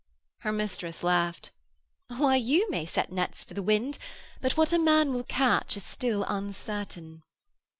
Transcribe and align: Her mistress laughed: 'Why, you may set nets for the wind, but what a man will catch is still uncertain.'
Her 0.39 0.51
mistress 0.51 1.03
laughed: 1.03 1.51
'Why, 2.07 2.35
you 2.35 2.67
may 2.71 2.87
set 2.87 3.11
nets 3.11 3.43
for 3.43 3.53
the 3.53 3.61
wind, 3.61 3.99
but 4.41 4.57
what 4.57 4.73
a 4.73 4.79
man 4.79 5.13
will 5.13 5.25
catch 5.25 5.77
is 5.77 5.83
still 5.83 6.23
uncertain.' 6.27 7.21